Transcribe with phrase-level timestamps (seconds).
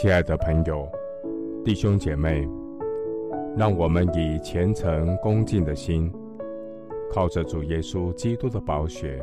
[0.00, 0.88] 亲爱的朋友、
[1.64, 2.48] 弟兄姐妹，
[3.56, 6.08] 让我们以虔诚恭敬的心，
[7.10, 9.20] 靠着主耶稣基督的宝血，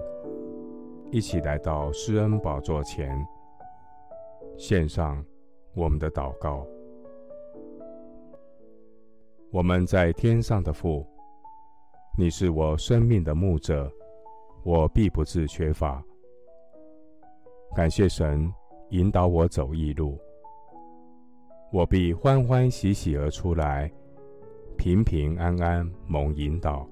[1.11, 3.09] 一起来到施恩宝座前，
[4.57, 5.23] 献上
[5.75, 6.67] 我们的祷告。
[9.51, 11.07] 我们在天上的父，
[12.17, 13.89] 你是我生命的牧者，
[14.65, 16.03] 我必不致缺乏。
[17.73, 18.53] 感谢神
[18.89, 20.19] 引导我走义路。
[21.71, 23.91] 我必欢欢喜喜而出来，
[24.77, 26.87] 平平安安蒙引导。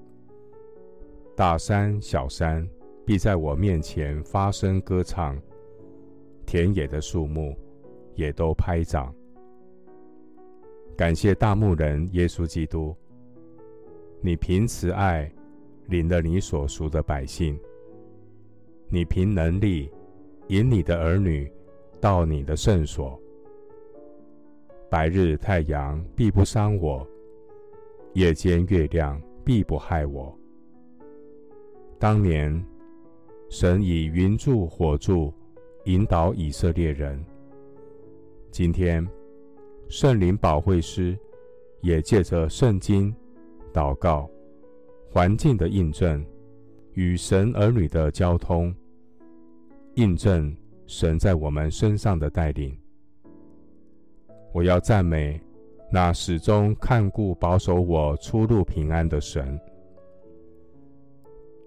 [1.34, 2.68] 大山小山
[3.06, 5.40] 必在我面前发声歌唱，
[6.44, 7.56] 田野的树木
[8.14, 9.14] 也都拍掌。
[10.96, 12.94] 感谢大牧人耶稣基督，
[14.20, 15.30] 你凭慈爱
[15.86, 17.58] 领了你所属的百姓，
[18.88, 19.90] 你凭能力
[20.48, 21.50] 引你的儿女
[22.00, 23.20] 到你的圣所。
[24.94, 27.04] 白日太阳必不伤我，
[28.12, 30.32] 夜间月亮必不害我。
[31.98, 32.64] 当年，
[33.48, 35.34] 神以云柱火柱
[35.86, 37.20] 引导以色列人。
[38.52, 39.04] 今天，
[39.88, 41.18] 圣灵保惠师
[41.80, 43.12] 也借着圣经、
[43.72, 44.30] 祷告、
[45.10, 46.24] 环境的印证
[46.92, 48.72] 与神儿女的交通，
[49.94, 50.56] 印证
[50.86, 52.78] 神在我们身上的带领。
[54.54, 55.40] 我要赞美
[55.90, 59.58] 那始终看顾保守我出入平安的神。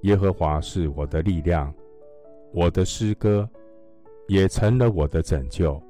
[0.03, 1.73] 耶和华是我的力量，
[2.53, 3.47] 我的诗歌
[4.29, 5.81] 也成了我的拯救。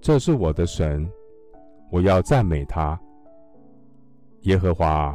[0.00, 1.06] 这是我的神，
[1.90, 2.98] 我要赞美他。
[4.44, 5.14] 耶和华，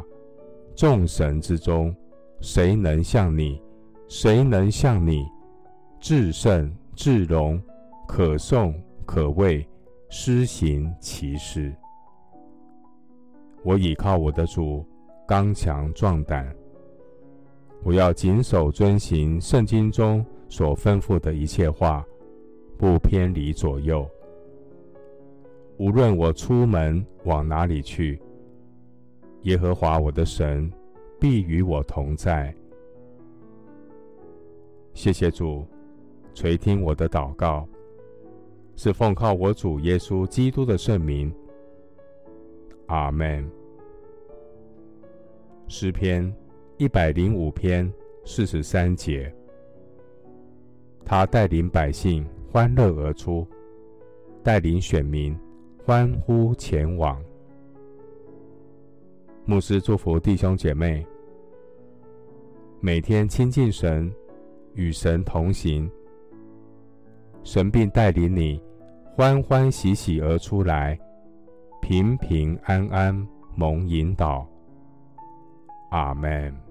[0.76, 1.92] 众神之中，
[2.40, 3.60] 谁能像你？
[4.08, 5.26] 谁能像你？
[5.98, 7.60] 至圣至荣，
[8.06, 8.72] 可颂
[9.04, 9.66] 可畏。
[10.12, 11.72] 施行其事，
[13.62, 14.84] 我倚靠我的主，
[15.24, 16.52] 刚强壮胆。
[17.84, 22.04] 我要谨守遵行圣经中所吩咐的一切话，
[22.76, 24.04] 不偏离左右。
[25.78, 28.20] 无论我出门往哪里去，
[29.42, 30.68] 耶和华我的神
[31.20, 32.52] 必与我同在。
[34.92, 35.64] 谢谢主，
[36.34, 37.64] 垂听我的祷告。
[38.82, 41.30] 是奉靠我主耶稣基督的圣名，
[42.86, 43.46] 阿门。
[45.68, 46.34] 诗篇
[46.78, 47.92] 一百零五篇
[48.24, 49.30] 四十三节，
[51.04, 53.46] 他带领百姓欢乐而出，
[54.42, 55.38] 带领选民
[55.84, 57.22] 欢呼前往。
[59.44, 61.06] 牧师祝福弟兄姐妹，
[62.80, 64.10] 每天亲近神，
[64.72, 65.86] 与神同行，
[67.44, 68.58] 神并带领你。
[69.16, 70.98] 欢欢喜喜而出来，
[71.82, 74.48] 平平安安蒙引导。
[75.90, 76.69] 阿门。